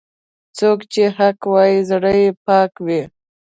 [0.57, 3.01] څوک چې حق وايي، زړه یې پاک وي.